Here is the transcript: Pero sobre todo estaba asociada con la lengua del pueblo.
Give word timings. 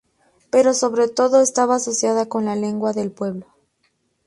Pero 0.49 0.73
sobre 0.73 1.07
todo 1.09 1.43
estaba 1.43 1.75
asociada 1.75 2.25
con 2.27 2.43
la 2.45 2.55
lengua 2.55 2.91
del 2.91 3.11
pueblo. 3.11 3.45